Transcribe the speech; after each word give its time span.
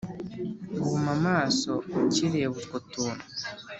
guhuma 0.75 1.11
amaso 1.17 1.71
ukireba 1.99 2.53
utwo 2.59 2.77
tuntu 2.91 3.25